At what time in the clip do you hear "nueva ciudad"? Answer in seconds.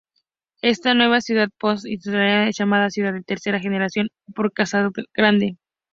0.95-1.49